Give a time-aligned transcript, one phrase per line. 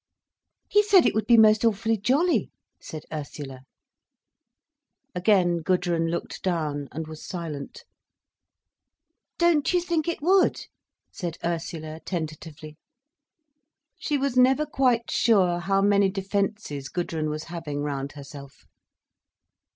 [0.67, 3.59] "He said it would be most awfully jolly," said Ursula.
[5.13, 7.83] Again Gudrun looked down, and was silent.
[9.37, 10.59] "Don't you think it would?"
[11.11, 12.77] said Ursula, tentatively.
[13.99, 18.65] She was never quite sure how many defences Gudrun was having round herself.